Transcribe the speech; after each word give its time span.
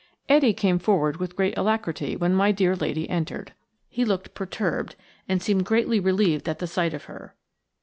Etty 0.27 0.51
came 0.53 0.79
forward 0.79 1.17
with 1.17 1.35
great 1.35 1.55
alacrity 1.55 2.15
when 2.15 2.33
my 2.33 2.51
dear 2.51 2.75
lady 2.75 3.07
entered. 3.07 3.53
He 3.87 4.03
looked 4.03 4.33
perturbed, 4.33 4.95
and 5.29 5.43
seemed 5.43 5.63
greatly 5.63 5.99
relieved 5.99 6.49
at 6.49 6.67
sight 6.67 6.95
of 6.95 7.03
her. 7.03 7.35